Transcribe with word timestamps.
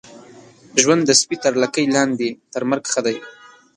ژوند 0.81 1.01
د 1.05 1.11
سپي 1.21 1.35
تر 1.43 1.53
لکۍ 1.63 1.85
لاندي، 1.95 2.29
تر 2.53 2.63
مرګ 2.69 2.83
ښه 2.91 3.01
دی. 3.05 3.17